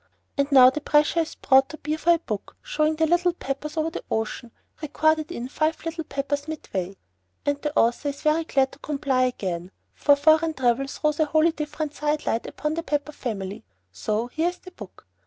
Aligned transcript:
And 0.35 0.51
now 0.51 0.71
the 0.71 0.81
pressure 0.81 1.19
is 1.19 1.35
brought 1.35 1.69
to 1.69 1.77
bear 1.77 1.99
for 1.99 2.13
a 2.13 2.17
book 2.17 2.57
showing 2.63 2.95
the 2.95 3.05
Little 3.05 3.33
Peppers 3.33 3.77
over 3.77 3.91
the 3.91 4.03
ocean, 4.09 4.49
recorded 4.81 5.31
in 5.31 5.47
"Five 5.47 5.85
Little 5.85 6.03
Peppers 6.05 6.47
Midway." 6.47 6.97
And 7.45 7.61
the 7.61 7.77
author 7.77 8.09
is 8.09 8.23
very 8.23 8.43
glad 8.45 8.71
to 8.71 8.79
comply 8.79 9.25
again; 9.25 9.69
for 9.93 10.15
foreign 10.15 10.55
travel 10.55 10.87
throws 10.87 11.19
a 11.19 11.25
wholly 11.25 11.51
different 11.51 11.93
side 11.93 12.25
light 12.25 12.47
upon 12.47 12.73
the 12.73 12.81
Pepper 12.81 13.11
family. 13.11 13.63
So 13.91 14.25
here 14.25 14.49
is 14.49 14.57
the 14.57 14.71
book. 14.71 15.05